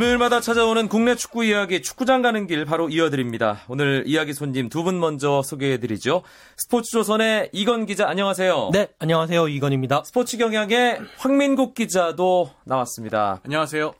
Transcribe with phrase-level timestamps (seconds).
[0.00, 3.60] 금요일마다 찾아오는 국내 축구 이야기 축구장 가는 길 바로 이어드립니다.
[3.68, 6.22] 오늘 이야기 손님 두 분 먼저 소개해드리죠.
[6.56, 8.70] 스포츠조선의 이건 기자 안녕하세요.
[8.72, 9.48] 네, 안녕하세요.
[9.48, 10.04] 이건입니다.
[10.06, 13.42] 스포츠 경향의 황민국 기자도 나왔습니다.
[13.44, 13.92] 안녕하세요.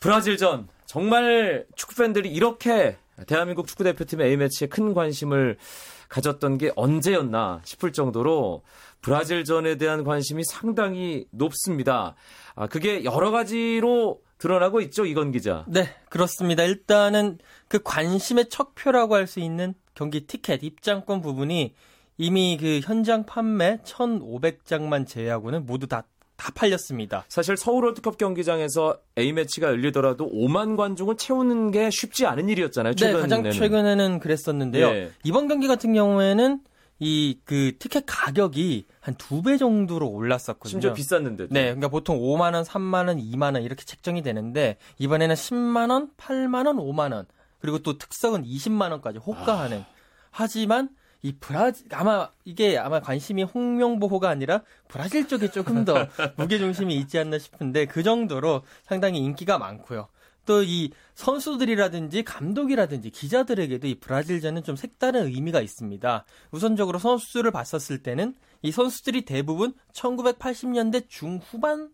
[0.00, 5.58] 브라질전 정말 축구 팬들이 이렇게 대한민국 축구 대표팀의 A매치에 큰 관심을
[6.08, 8.62] 가졌던 게 언제였나 싶을 정도로
[9.02, 12.14] 브라질전에 대한 관심이 상당히 높습니다.
[12.54, 15.64] 아, 그게 여러 가지로 드러나고 있죠, 이건 기자.
[15.68, 16.62] 네, 그렇습니다.
[16.62, 21.74] 일단은 그 관심의 척도라고 할 수 있는 경기 티켓 입장권 부분이
[22.18, 26.04] 이미 그 현장 판매 1,500장만 제외하고는 모두 다,
[26.38, 27.24] 다 팔렸습니다.
[27.28, 33.28] 사실 서울 월드컵 경기장에서 A매치가 열리더라도 5만 관중을 채우는 게 쉽지 않은 일이었잖아요, 최근에는.
[33.28, 34.86] 네, 가장 최근에는 그랬었는데요.
[34.86, 35.10] 예.
[35.24, 36.60] 이번 경기 같은 경우에는
[37.00, 40.70] 이 그 티켓 가격이 한 두 배 정도로 올랐었거든요.
[40.70, 41.48] 심지어 비쌌는데.
[41.50, 46.10] 네, 그러니까 보통 5만 원, 3만 원, 2만 원 이렇게 책정이 되는데 이번에는 10만 원,
[46.16, 47.26] 8만 원, 5만 원
[47.60, 49.84] 그리고 또 특석은 20만 원까지 호가하는.
[50.30, 50.88] 하지만
[51.22, 55.94] 이 브라질 아마 이게 아마 관심이 홍명보호가 아니라 브라질 쪽에 조금 더
[56.36, 60.08] 무게 중심이 있지 않나 싶은데 그 정도로 상당히 인기가 많고요.
[60.48, 66.24] 또 이 선수들이라든지 감독이라든지 기자들에게도 이 브라질전은 좀 색다른 의미가 있습니다.
[66.52, 71.90] 우선적으로 선수들을 봤었을 때는 이 선수들이 대부분 1980년대 중후반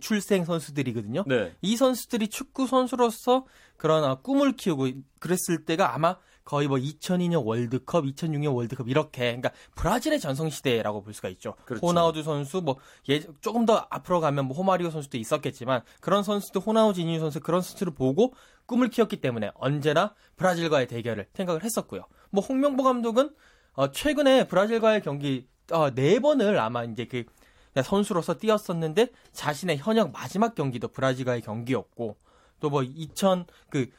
[0.00, 1.24] 출생 선수들이거든요.
[1.26, 1.52] 네.
[1.60, 4.88] 이 선수들이 축구 선수로서 그런 아, 꿈을 키우고
[5.18, 11.14] 그랬을 때가 아마 거의 뭐 2002년 월드컵, 2006년 월드컵 이렇게 그러니까 브라질의 전성 시대라고 볼
[11.14, 11.54] 수가 있죠.
[11.64, 11.86] 그렇죠.
[11.86, 12.76] 호나우두 선수 뭐
[13.08, 17.62] 예, 조금 더 앞으로 가면 뭐 호마리오 선수도 있었겠지만 그런 선수들 호나우 지니유 선수 그런
[17.62, 18.34] 선수를 보고
[18.66, 22.04] 꿈을 키웠기 때문에 언제나 브라질과의 대결을 생각을 했었고요.
[22.30, 23.30] 뭐 홍명보 감독은
[23.74, 27.24] 어, 최근에 브라질과의 경기 어, 네 번을 아마 이제 그
[27.82, 32.16] 선수로서 뛰었었는데 자신의 현역 마지막 경기도 브라질과의 경기였고
[32.62, 33.90] 또 뭐 2000 그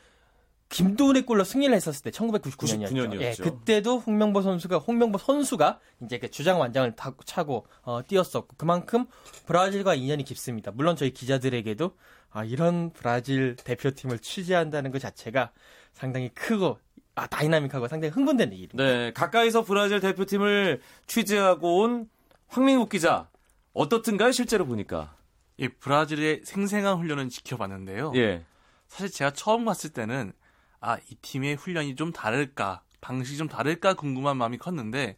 [0.73, 2.87] 김도훈의 골로 승리를 했었을 때 1999년이었죠.
[2.87, 3.43] 99 년이었죠.
[3.43, 9.05] 예, 그때도 홍명보 선수가 홍명보 선수가 이제 그 주장 완장을 타, 차고 어, 뛰었었고 그만큼
[9.45, 10.71] 브라질과 인연이 깊습니다.
[10.71, 11.95] 물론 저희 기자들에게도
[12.31, 15.51] 아, 이런 브라질 대표팀을 취재한다는 것 자체가
[15.93, 16.79] 상당히 크고
[17.13, 18.83] 아, 다이나믹하고 상당히 흥분되는 일입니다.
[18.83, 22.09] 네, 가까이서 브라질 대표팀을 취재하고 온
[22.47, 23.29] 황민국 기자.
[23.73, 25.15] 어떻든가요, 실제로 보니까?
[25.57, 28.13] 이 브라질의 생생한 훈련은 지켜봤는데요.
[28.15, 28.43] 예.
[28.87, 30.33] 사실 제가 처음 갔을 때는
[30.85, 35.17] 아, 이 팀의 훈련이 좀 다를까, 방식이 좀 다를까 궁금한 마음이 컸는데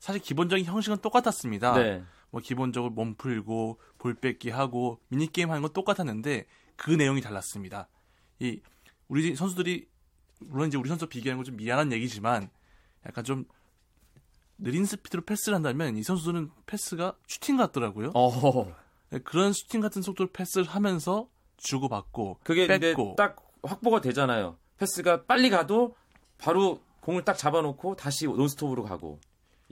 [0.00, 1.74] 사실 기본적인 형식은 똑같았습니다.
[1.78, 2.02] 네.
[2.30, 7.86] 뭐 기본적으로 몸 풀고 볼 뺏기 하고 미니 게임 하는 건 똑같았는데 그 내용이 달랐습니다.
[8.40, 8.60] 이
[9.06, 9.86] 우리 선수들이
[10.40, 12.50] 물론 이제 우리 선수 비교하는 건 좀 미안한 얘기지만
[13.06, 13.44] 약간 좀
[14.58, 18.10] 느린 스피드로 패스를 한다면 이 선수들은 패스가 슈팅 같더라고요.
[18.14, 18.74] 어.
[19.10, 24.58] 네, 그런 슈팅 같은 속도로 패스를 하면서 주고받고 그게 뺏고 딱 확보가 되잖아요.
[24.78, 25.94] 패스가 빨리 가도
[26.38, 29.20] 바로 공을 딱 잡아놓고 다시 논스톱으로 가고.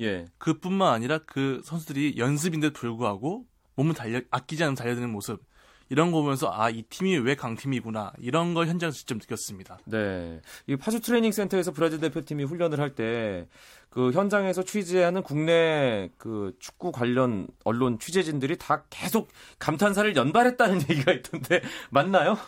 [0.01, 0.27] 예.
[0.39, 5.43] 그뿐만 아니라 그 선수들이 연습인데도 불구하고 몸을 달려 아끼지 않으며 달려드는 모습
[5.89, 9.79] 이런 거 보면서 아 이 팀이 왜 강팀이구나 이런 걸 현장에서 직접 느꼈습니다.
[9.87, 10.41] 네.
[10.67, 13.47] 이 파주 트레이닝 센터에서 브라질 대표팀이 훈련을 할 때
[13.91, 21.61] 그 현장에서 취재하는 국내 그 축구 관련 언론 취재진들이 다 계속 감탄사를 연발했다는 얘기가 있던데
[21.91, 22.39] 맞나요?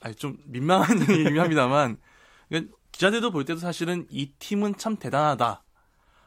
[0.00, 1.96] 아니 좀 민망한 얘기긴 합니다만
[2.48, 5.62] 그러니까 기자들도 볼 때도 사실은 이 팀은 참 대단하다.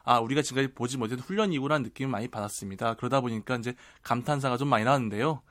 [0.04, 2.94] 아 우리가 지금까지 보지 못했던 훈련이구라는 느낌을 많이 받았습니다.
[2.94, 5.42] 그러다 보니까 이제 감탄사가 좀 많이 나왔는데요.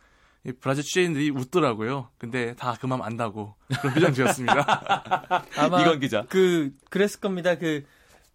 [0.46, 2.10] 이 브라질 취재진들이 웃더라고요.
[2.18, 5.44] 근데 다 그만 안다고 그런 표정 지었습니다.
[5.58, 6.26] 아마 이건 기자.
[6.30, 7.56] 그 그랬을 겁니다.
[7.58, 7.84] 그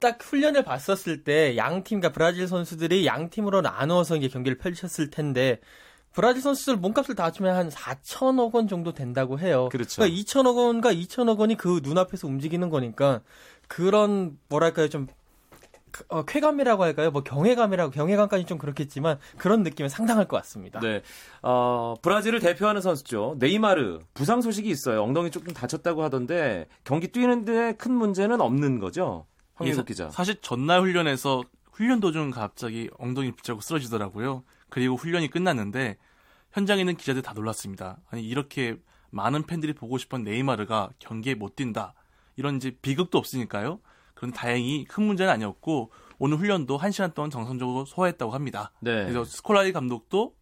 [0.05, 5.61] 딱 훈련을 봤었을 때 양 팀과 브라질 선수들이 양 팀으로 나누어서 이제 경기를 펼쳤을 텐데
[6.14, 9.69] 브라질 선수들 몸값을 다 합치면 한 4천억 원 정도 된다고 해요.
[9.70, 10.00] 그렇죠.
[10.00, 13.20] 그러니까 2천억 원과 2천억 원이 그 눈앞에서 움직이는 거니까
[13.69, 15.08] 그런 뭐랄까요 좀
[16.08, 17.11] 어, 쾌감이라고 할까요?
[17.11, 20.81] 뭐 경외감이라고 경외감까지 좀 그렇겠지만 그런 느낌은 상당할 것 같습니다.
[20.81, 21.02] 네.
[21.43, 23.37] 어, 브라질을 대표하는 선수죠.
[23.38, 25.02] 네이마르 부상 소식이 있어요.
[25.02, 29.26] 엉덩이 조금 다쳤다고 하던데 경기 뛰는데 큰 문제는 없는 거죠.
[29.55, 30.10] 황민국 기자.
[30.10, 34.44] 사실 전날 훈련에서 훈련 도중 갑자기 엉덩이 붙잡고 쓰러지더라고요.
[34.75, 35.99] 그리고 훈련이 끝났는데
[36.50, 37.99] 현장에 있는 기자들 다 놀랐습니다.
[38.11, 38.76] 아니 이렇게
[39.11, 41.94] 많은 팬들이 보고 싶은 네이마르가 경기에 못 뛴다.
[42.35, 43.79] 이런 이제 비극도 없으니까요.
[44.15, 48.73] 그런 다행히 큰 문제는 아니었고 오늘 훈련도 1시간 동안 정상적으로 소화했다고 합니다.
[48.81, 49.05] 네.
[49.05, 50.35] 그래서 스콜라리 감독도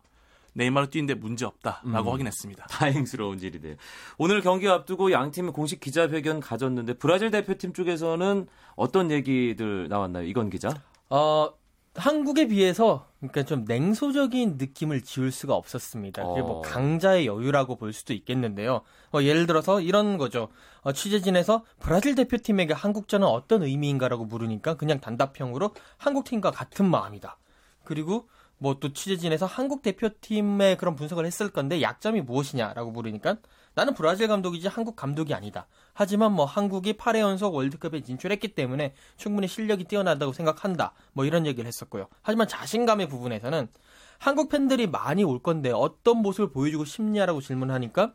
[0.54, 2.12] 네이마르 뛰는데 문제 없다라고 음.
[2.14, 2.68] 확인했습니다.
[2.68, 3.76] 다행스러운 일이네요.
[4.16, 8.46] 오늘 경기 앞두고 양 팀이 공식 기자회견 가졌는데 브라질 대표팀 쪽에서는
[8.76, 10.24] 어떤 얘기들 나왔나요?
[10.24, 10.70] 이건 기자?
[11.10, 11.52] 어,
[11.94, 16.24] 한국에 비해서 그러니까 좀 냉소적인 느낌을 지울 수가 없었습니다.
[16.26, 16.62] 그게 뭐 어.
[16.62, 18.82] 강자의 여유라고 볼 수도 있겠는데요.
[19.10, 20.48] 뭐 예를 들어서 이런 거죠.
[20.80, 27.38] 어, 취재진에서 브라질 대표팀에게 한국전은 어떤 의미인가라고 물으니까 그냥 단답형으로 한국팀과 같은 마음이다.
[27.84, 28.28] 그리고
[28.62, 33.36] 뭐 또 취재진에서 한국 대표팀의 그런 분석을 했을 건데 약점이 무엇이냐라고 물으니까
[33.74, 35.66] 나는 브라질 감독이지 한국 감독이 아니다.
[35.94, 40.92] 하지만 뭐 한국이 8회 연속 월드컵에 진출했기 때문에 충분히 실력이 뛰어나다고 생각한다.
[41.12, 42.08] 뭐 이런 얘기를 했었고요.
[42.22, 43.68] 하지만 자신감의 부분에서는
[44.18, 48.12] 한국 팬들이 많이 올 건데 어떤 모습을 보여주고 싶냐라고 질문하니까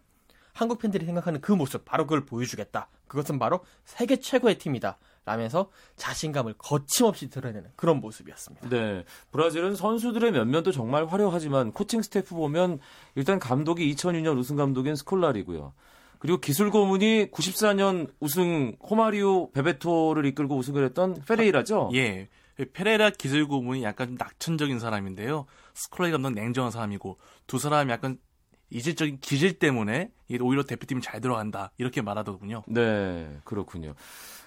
[0.54, 2.89] 한국 팬들이 생각하는 그 모습 바로 그걸 보여주겠다.
[3.07, 4.98] 그것은 바로 세계 최고의 팀이다.
[5.27, 8.69] 라면서 자신감을 거침없이 드러내는 그런 모습이었습니다.
[8.69, 9.03] 네.
[9.31, 12.79] 브라질은 선수들의 면면도 정말 화려하지만 코칭 스태프 보면
[13.15, 15.74] 일단 감독이 2002년 우승 감독인 스콜라리고요.
[16.19, 21.91] 그리고 기술 고문이 94년 우승 호마리오 베베토를 이끌고 우승을 했던 페레이라죠.
[21.95, 22.29] 예.
[22.72, 25.45] 페레이라 기술 고문이 약간 좀 낙천적인 사람인데요.
[25.74, 28.18] 스콜라리 감독 냉정한 사람이고 두 사람이 약간
[28.69, 30.12] 이질적인 기질 때문에
[30.42, 32.64] 오히려 대표팀이 잘 들어간다 이렇게 말하더군요.
[32.68, 33.94] 네, 그렇군요.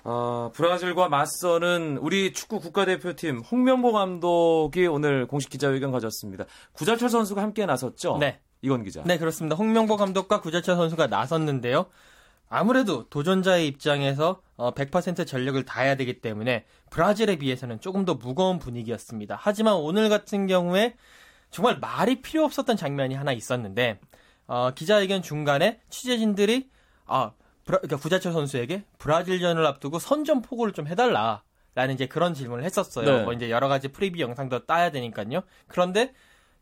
[0.04, 6.44] 아, 브라질과 맞서는 우리 축구 국가대표팀 홍명보 감독이 오늘 공식 기자회견 가졌습니다.
[6.72, 8.18] 구자철 선수가 함께 나섰죠?
[8.18, 8.40] 네.
[8.62, 9.02] 이건 기자.
[9.04, 9.56] 네, 그렇습니다.
[9.56, 11.86] 홍명보 감독과 구자철 선수가 나섰는데요.
[12.48, 19.38] 아무래도 도전자의 입장에서 어, 100% 전력을 다해야 되기 때문에 브라질에 비해서는 조금 더 무거운 분위기였습니다.
[19.40, 20.96] 하지만 오늘 같은 경우에
[21.50, 24.00] 정말 말이 필요 없었던 장면이 하나 있었는데
[24.46, 26.70] 어, 기자회견 중간에 취재진들이
[27.06, 27.32] 아,
[27.64, 31.42] 브라, 그러니까 구자철 선수에게 브라질전을 앞두고 선전 포고를 좀 해달라.
[31.76, 33.18] 라는 이제 그런 질문을 했었어요.
[33.18, 33.22] 네.
[33.22, 35.42] 뭐 이제 여러 가지 프리뷰 영상도 따야 되니까요.
[35.68, 36.12] 그런데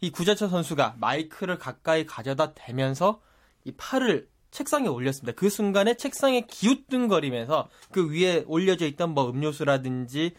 [0.01, 3.21] 이 구자철 선수가 마이크를 가까이 가져다 대면서
[3.65, 5.35] 이 팔을 책상에 올렸습니다.
[5.39, 10.35] 그 순간에 책상에 기우뚱거리면서 그 위에 올려져 있던 뭐 음료수라든지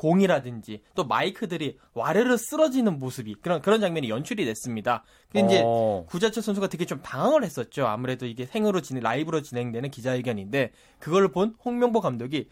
[0.00, 5.04] 공이라든지 또 마이크들이 와르르 쓰러지는 모습이 그런 그런 장면이 연출이 됐습니다.
[5.30, 6.06] 근데 이제 어.
[6.08, 7.86] 구자철 선수가 되게 좀 당황을 했었죠.
[7.86, 12.48] 아무래도 이게 생으로 진행 라이브로 진행되는 기자회견인데 그걸 본 홍명보 감독이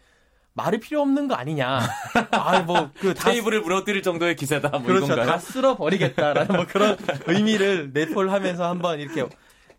[0.53, 1.79] 말이 필요 없는 거 아니냐.
[2.31, 4.69] 아, 뭐 그 다 테이블을 무너뜨릴 정도의 기세다.
[4.69, 5.05] 뭐 그렇죠.
[5.05, 5.25] 이건가요?
[5.25, 9.25] 다 쓸어 버리겠다라는 뭐 그런 의미를 내포를 하면서 한번 이렇게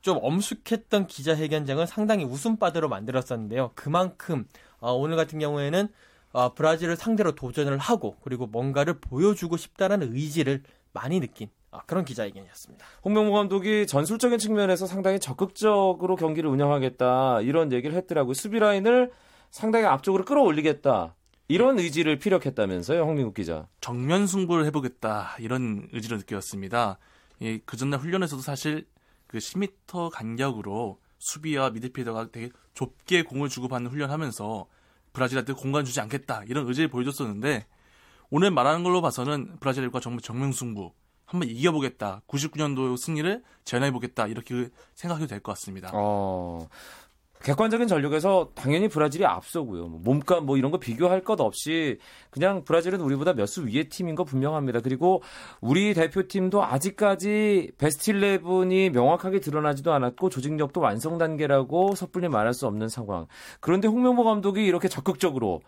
[0.01, 3.71] 좀 엄숙했던 기자회견장을 상당히 웃음바다로 만들었었는데요.
[3.77, 4.47] 그만큼
[4.81, 5.89] 어, 오늘 같은 경우에는
[6.33, 10.63] 어, 브라질을 상대로 도전을 하고 그리고 뭔가를 보여주고 싶다라는 의지를
[10.93, 12.85] 많이 느낀 아, 그런 기자회견이었습니다.
[13.05, 18.35] 홍명보 감독이 전술적인 측면에서 상당히 적극적으로 경기를 운영하겠다 이런 얘기를 했더라고요.
[18.35, 19.13] 수비 라인을
[19.51, 21.15] 상당히 앞쪽으로 끌어올리겠다
[21.49, 23.67] 이런 의지를 피력했다면서요, 홍민국 기자.
[23.81, 26.99] 정면 승부를 해보겠다 이런 의지를 느꼈습니다.
[27.43, 28.87] 예, 그 전날 훈련에서도 사실
[29.27, 34.67] 그 10m 간격으로 수비와 미드필더가 되게 좁게 공을 주고받는 훈련하면서
[35.13, 36.45] 브라질한테 공간 주지 않겠다.
[36.49, 37.67] 이런 의지를 보여줬었는데
[38.31, 40.93] 오늘 말하는 걸로 봐서는 브라질과 정말 정면 승부
[41.27, 42.23] 한번 이겨보겠다.
[42.27, 44.27] 99년도 승리를 재현해보겠다.
[44.27, 45.91] 이렇게 생각해도 될 것 같습니다.
[45.95, 46.69] 어,
[47.43, 49.87] 객관적인 전력에서 당연히 브라질이 앞서고요.
[49.89, 51.99] 뭐 몸값 뭐 이런 거 비교할 것 없이
[52.31, 54.81] 그냥 브라질은 우리보다 몇 수 위의 팀인 거 분명합니다.
[54.81, 55.23] 그리고
[55.61, 62.89] 우리 대표팀도 아직까지 베스트 11이 명확하게 드러나지도 않았고 조직력도 완성 단계라고 섣불리 말할 수 없는
[62.89, 63.27] 상황.
[63.61, 65.61] 그런데 홍명보 감독이 이렇게 적극적으로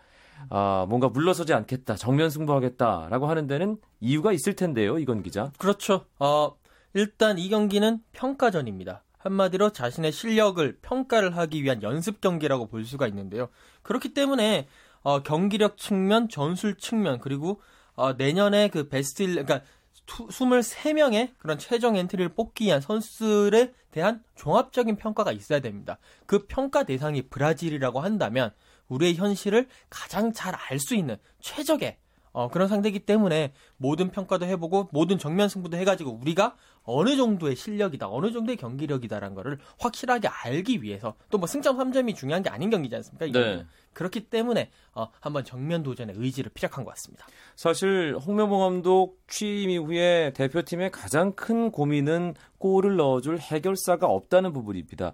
[0.50, 5.52] 아, 뭔가 물러서지 않겠다, 정면 승부하겠다라고 하는 데는 이유가 있을 텐데요, 이건 기자.
[5.58, 6.04] 그렇죠.
[6.18, 6.54] 어,
[6.94, 9.02] 일단 이 경기는 평가전입니다.
[9.22, 13.48] 한마디로 자신의 실력을 평가를 하기 위한 연습 경기라고 볼 수가 있는데요.
[13.82, 14.68] 그렇기 때문에
[15.02, 17.60] 어, 경기력 측면, 전술 측면 그리고
[17.94, 19.62] 어, 내년에 그 베스트 11, 그러니까
[20.06, 25.98] 23명의 그런 최종 엔트리를 뽑기 위한 선수들에 대한 종합적인 평가가 있어야 됩니다.
[26.26, 28.52] 그 평가 대상이 브라질이라고 한다면
[28.88, 31.98] 우리의 현실을 가장 잘 알 수 있는 최적의
[32.32, 38.08] 어, 그런 상대이기 때문에 모든 평가도 해보고 모든 정면 승부도 해가지고 우리가 어느 정도의 실력이다,
[38.08, 42.94] 어느 정도의 경기력이다라는 거를 확실하게 알기 위해서 또 뭐 승점 3점이 중요한 게 아닌 경기지
[42.96, 43.26] 않습니까?
[43.26, 43.66] 이 네.
[43.92, 47.26] 그렇기 때문에 어, 한번 정면 도전의 의지를 피력한 것 같습니다.
[47.56, 55.12] 사실 홍명보 감독 취임 이후에 대표팀의 가장 큰 고민은 골을 넣어줄 해결사가 없다는 부분입니다.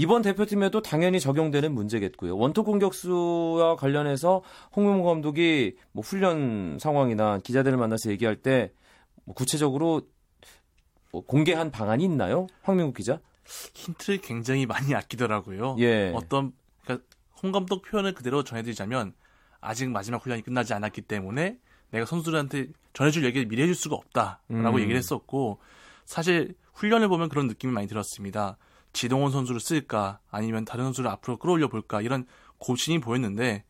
[0.00, 2.34] 이번 대표팀에도 당연히 적용되는 문제겠고요.
[2.34, 4.42] 원톱 공격수와 관련해서
[4.74, 10.00] 홍명보 감독이 뭐 훈련 상황이나 기자들을 만나서 얘기할 때뭐 구체적으로
[11.12, 12.46] 뭐 공개한 방안이 있나요?
[12.62, 13.20] 황민국 기자?
[13.74, 15.76] 힌트를 굉장히 많이 아끼더라고요.
[15.80, 16.12] 예.
[16.14, 17.06] 어떤 그러니까
[17.42, 19.12] 홍 감독 표현을 그대로 전해드리자면
[19.60, 21.58] 아직 마지막 훈련이 끝나지 않았기 때문에
[21.90, 24.80] 내가 선수들한테 전해줄 얘기를 미리 해줄 수가 없다라고 음.
[24.80, 25.58] 얘기를 했었고
[26.06, 28.56] 사실 훈련을 보면 그런 느낌이 많이 들었습니다.
[28.92, 32.26] 지동원 선수를 쓸까 아니면 다른 선수를 앞으로 끌어올려 볼까 이런
[32.58, 33.64] 고심이 보였는데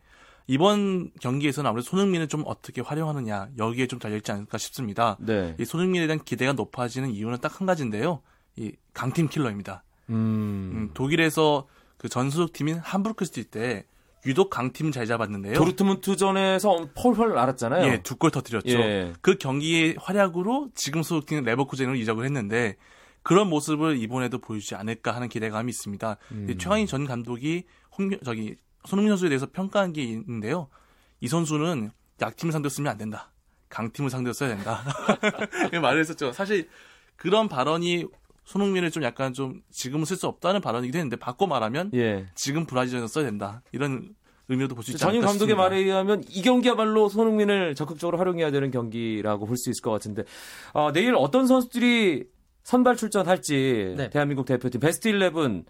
[0.46, 5.16] 이번 경기에서는 아무래도 손흥민을 좀 어떻게 활용하느냐 여기에 좀 달려있지 않을까 싶습니다.
[5.20, 5.54] 네.
[5.60, 8.20] 이 손흥민에 대한 기대가 높아지는 이유는 딱 한 가지인데요.
[8.56, 9.84] 이 강팀 킬러입니다.
[10.08, 10.14] 음.
[10.14, 13.84] 음, 독일에서 그 전소속 팀인 함부르크 시절 때
[14.26, 15.54] 유독 강팀 잘 잡았는데요.
[15.54, 17.86] 도르트문트전에서 펄펄 날았잖아요.
[17.86, 18.68] 예, 두 골 터뜨렸죠.
[18.70, 19.12] 예.
[19.20, 22.76] 그 경기의 활약으로 지금 소속팀 레버쿠젠으로 이적을 했는데
[23.22, 26.16] 그런 모습을 이번에도 보여주지 않을까 하는 기대감이 있습니다.
[26.32, 26.58] 음.
[26.58, 27.64] 최강희 전 감독이
[27.98, 30.68] 홍, 저기 손흥민 선수에 대해서 평가한 게 있는데요.
[31.20, 33.30] 이 선수는 약팀을 상대로 쓰면 안 된다.
[33.68, 34.82] 강팀을 상대로 써야 된다.
[35.80, 36.32] 말을 했었죠.
[36.32, 36.68] 사실
[37.16, 38.06] 그런 발언이
[38.44, 42.26] 손흥민을 좀 약간 좀 지금은 쓸 수 없다는 발언이기도 했는데 바꿔 말하면 예.
[42.34, 43.62] 지금 브라질에서 써야 된다.
[43.70, 44.14] 이런
[44.48, 45.62] 의미로도 볼수 있지 않을까 감독의 싶습니다.
[45.62, 50.24] 말에 의하면 이 경기야말로 손흥민을 적극적으로 활용해야 되는 경기라고 볼 수 있을 것 같은데
[50.72, 52.24] 아, 내일 어떤 선수들이
[52.70, 54.10] 선발 출전할지 네.
[54.10, 55.64] 대한민국 대표팀 베스트 11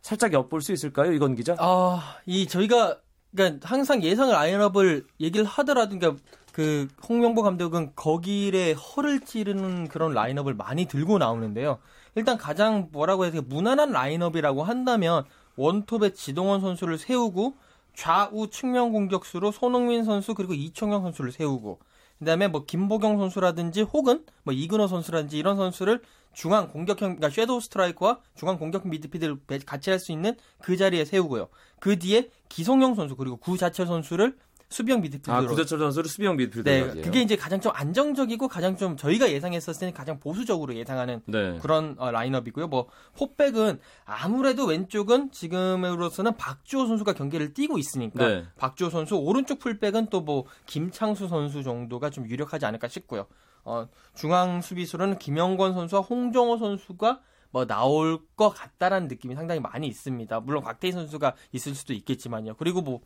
[0.00, 1.54] 살짝 엿볼 수 있을까요, 이건 기자?
[1.58, 2.98] 아, 이 저희가
[3.34, 6.22] 그러니까 항상 예상 라인업을 얘기를 하더라도 그러니까
[6.52, 11.78] 그 홍명보 감독은 거기에 허를 찌르는 그런 라인업을 많이 들고 나오는데요.
[12.14, 15.24] 일단 가장 뭐라고 해야 되나 무난한 라인업이라고 한다면
[15.56, 17.52] 원톱에 지동원 선수를 세우고
[17.92, 21.80] 좌우 측면 공격수로 손흥민 선수 그리고 이청용 선수를 세우고
[22.18, 28.20] 그다음에 뭐 김보경 선수라든지 혹은 뭐 이근호 선수라든지 이런 선수를 중앙 공격형 그러니까 섀도우 스트라이커와
[28.34, 31.48] 중앙 공격 미드필드를 배- 같이 할 수 있는 그 자리에 세우고요.
[31.80, 34.36] 그 뒤에 기성용 선수 그리고 구자철 선수를
[34.68, 37.02] 수비형 미드필드로 아, 구자철 선수를 수비형 네, 미드필더까지요.
[37.02, 41.58] 그게 이제 가장 좀 안정적이고 가장 좀 저희가 예상했었을 때는 가장 보수적으로 예상하는 네.
[41.62, 42.66] 그런 어, 라인업이고요.
[42.68, 48.44] 뭐 포백은 아무래도 왼쪽은 지금으로서는 박주호 선수가 경기를 뛰고 있으니까 네.
[48.56, 53.26] 박주호 선수 오른쪽 풀백은 또 뭐 김창수 선수 정도가 좀 유력하지 않을까 싶고요.
[53.64, 57.20] 어, 중앙 수비수로는 김영권 선수와 홍정호 선수가
[57.52, 60.40] 뭐 나올 것 같다라는 느낌이 상당히 많이 있습니다.
[60.40, 62.54] 물론 곽태희 선수가 있을 수도 있겠지만요.
[62.56, 63.00] 그리고 뭐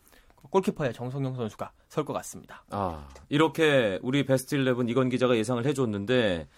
[0.51, 2.65] 골키퍼의 정성영 선수가 설 것 같습니다.
[2.71, 6.49] 아, 이렇게 우리 베스트 11 이건 기자가 예상을 해줬는데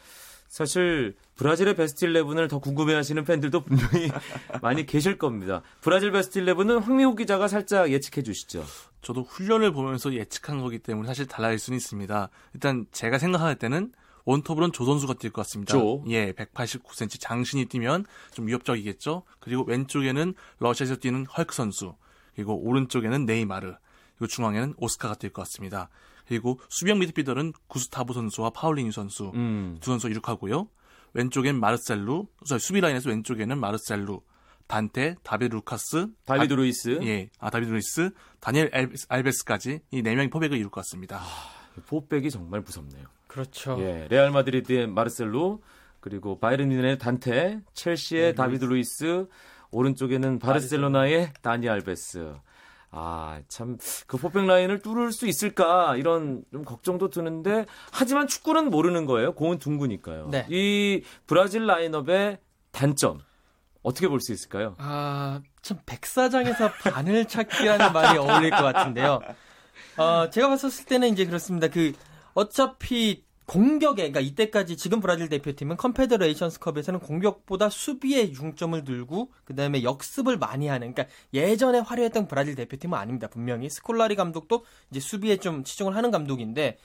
[0.48, 4.10] 사실 브라질의 베스트 11을 더 궁금해하시는 팬들도 분명히
[4.60, 5.62] 많이 계실 겁니다.
[5.80, 8.62] 브라질 베스트 11은 황미호 기자가 살짝 예측해 주시죠.
[9.00, 12.28] 저도 훈련을 보면서 예측한 거기 때문에 사실 달라질 수는 있습니다.
[12.54, 13.92] 일단 제가 생각할 때는
[14.24, 15.72] 원톱으로는 조 선수가 뛸 것 같습니다.
[15.72, 16.04] 조.
[16.08, 19.22] 예, 189cm 장신이 뛰면 좀 위협적이겠죠.
[19.40, 21.94] 그리고 왼쪽에는 러시아에서 뛰는 헐크 선수,
[22.34, 23.74] 그리고 오른쪽에는 네이마르,
[24.16, 25.88] 그리고 중앙에는 오스카가 뛸 것 같습니다.
[26.26, 29.76] 그리고 수비형 미드필더는 구스타보 선수와 파울리뉴 선수 음.
[29.80, 30.68] 두 선수 이룩하고요.
[31.14, 32.26] 왼쪽엔 마르셀루,
[32.58, 34.22] 수비 라인에서 왼쪽에는 마르셀루,
[34.66, 37.00] 단테, 다비드 루카스, 다비드 아- 루이스.
[37.02, 38.10] 예, 아 다비드 루이스,
[38.40, 41.20] 다니엘 알베스, 알베스까지 이 네 명이 포백을 이룰 것 같습니다.
[41.86, 43.04] 포백이 정말 무섭네요.
[43.26, 43.76] 그렇죠.
[43.80, 45.62] 예, 레알 마드리드의 마르셀로
[46.00, 49.26] 그리고 바이에른 뮌헨의 단테, 첼시의 다비드 루이스,
[49.72, 52.34] 오른쪽에는 바르셀로나의 다니 알베스.
[52.94, 59.06] 아, 참, 그 포백 라인을 뚫을 수 있을까, 이런 좀 걱정도 드는데, 하지만 축구는 모르는
[59.06, 59.32] 거예요.
[59.34, 60.28] 공은 둥그니까요.
[60.30, 60.46] 네.
[60.50, 62.38] 이 브라질 라인업의
[62.70, 63.20] 단점,
[63.82, 64.74] 어떻게 볼 수 있을까요?
[64.78, 69.20] 아, 참 백사장에서 바늘 찾기라는 말이 어울릴 것 같은데요.
[69.96, 71.68] 어, 제가 봤었을 때는 이제 그렇습니다.
[71.68, 71.92] 그
[72.34, 80.68] 어차피 공격에 그러니까 이때까지 지금 브라질 대표팀은 컨페더레이션스컵에서는 공격보다 수비에 중점을 두고 그다음에 역습을 많이
[80.68, 83.28] 하는 그러니까 예전에 화려했던 브라질 대표팀은 아닙니다.
[83.28, 86.78] 분명히 스콜라리 감독도 이제 수비에 좀 치중을 하는 감독인데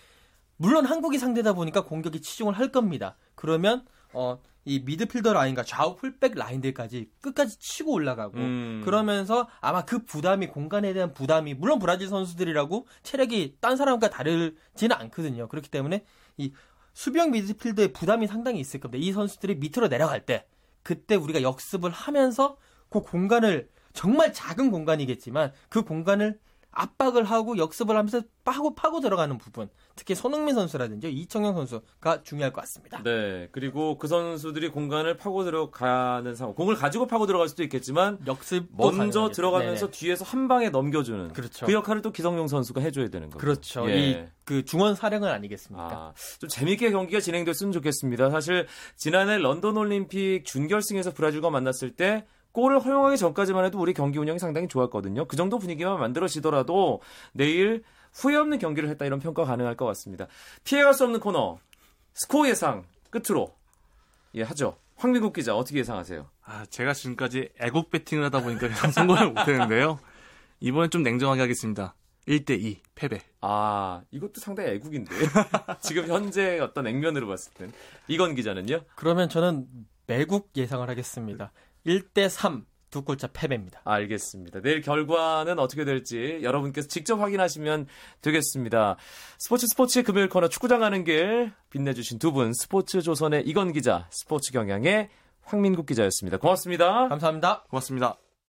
[0.57, 3.15] 물론 한국이 상대다 보니까 공격에 치중을 할 겁니다.
[3.35, 8.81] 그러면 어, 이 미드필더 라인과 좌우 풀백 라인들까지 끝까지 치고 올라가고 음.
[8.83, 15.47] 그러면서 아마 그 부담이 공간에 대한 부담이 물론 브라질 선수들이라고 체력이 딴 사람과 다르지는 않거든요.
[15.47, 16.03] 그렇기 때문에
[16.36, 16.51] 이
[16.93, 19.01] 수비형 미드필더의 부담이 상당히 있을 겁니다.
[19.01, 20.45] 이 선수들이 밑으로 내려갈 때
[20.83, 22.57] 그때 우리가 역습을 하면서
[22.89, 26.39] 그 공간을 정말 작은 공간이겠지만 그 공간을
[26.71, 32.62] 압박을 하고 역습을 하면서 파고 파고 들어가는 부분 특히 손흥민 선수라든지 이청용 선수가 중요할 것
[32.62, 33.01] 같습니다.
[33.03, 33.50] 네.
[33.51, 36.53] 그리고 그 선수들이 공간을 파고 들어가는 상황.
[36.55, 41.33] 공을 가지고 파고 들어갈 수도 있겠지만, 역습 먼저 들어가면서 뒤에서 한 방에 넘겨주는.
[41.33, 41.65] 그렇죠.
[41.65, 43.39] 그 역할을 또 기성용 선수가 해줘야 되는 거죠.
[43.39, 43.89] 그렇죠.
[43.89, 44.29] 예.
[44.45, 45.88] 이그 중원 사령은 아니겠습니까?
[45.88, 48.29] 아, 좀 재밌게 경기가 진행됐으면 좋겠습니다.
[48.29, 52.25] 사실 지난해 런던 올림픽 준결승에서 브라질과 만났을 때
[52.57, 55.25] 골을 허용하기 전까지만 해도 우리 경기 운영이 상당히 좋았거든요.
[55.25, 57.83] 그 정도 분위기만 만들어지더라도 내일
[58.15, 60.25] 후회 없는 경기를 했다 이런 평가 가능할 것 같습니다.
[60.63, 61.59] 피해갈 수 없는 코너
[62.15, 63.53] 스코어 예상 끝으로
[64.33, 64.75] 예 하죠.
[64.95, 66.27] 황민국 기자 어떻게 예상하세요?
[66.45, 69.99] 아, 제가 지금까지 애국 배팅을 하다 보니까 성공을 못했는데요.
[70.59, 71.93] 이번엔 좀 냉정하게 하겠습니다.
[72.27, 73.21] 1대2 패배.
[73.41, 75.11] 아 이것도 상당히 애국인데
[75.79, 77.71] 지금 현재 어떤 액면으로 봤을 땐
[78.07, 78.81] 이건 기자는요?
[78.95, 79.67] 그러면 저는
[80.07, 81.51] 매국 예상을 하겠습니다.
[81.86, 83.81] 1대 3 두 골차 패배입니다.
[83.84, 84.62] 알겠습니다.
[84.62, 87.88] 내일 결과는 어떻게 될지 여러분께서 직접 확인하시면
[88.22, 88.96] 되겠습니다.
[89.39, 94.51] 스포츠 스포츠 금요일 코너 축구장 가는 길 빛내주신 두 분 스포츠 조선의 이건 기자, 스포츠
[94.53, 95.10] 경향의
[95.43, 96.38] 황민국 기자였습니다.
[96.38, 97.10] 고맙습니다.
[97.10, 97.63] 감사합니다.
[97.69, 98.26] 고맙습니다.